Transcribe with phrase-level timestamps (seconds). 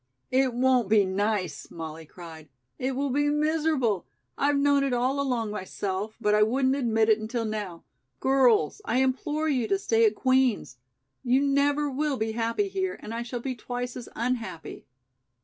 [0.31, 2.49] "It won't be nice," Molly cried.
[2.79, 4.07] "It will be miserable.
[4.35, 7.83] I've known it all along myself, but I wouldn't admit it until now.
[8.19, 10.77] Girls, I implore you to stay at Queen's.
[11.23, 14.87] You never will be happy here, and I shall be twice as unhappy."